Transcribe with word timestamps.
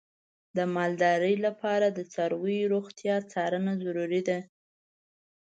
د 0.57 0.57
مالدارۍ 0.75 1.35
لپاره 1.45 1.87
د 1.91 1.99
څارویو 2.13 2.71
روغتیا 2.75 3.15
څارنه 3.31 3.73
ضروري 3.83 4.21
ده. 4.27 4.39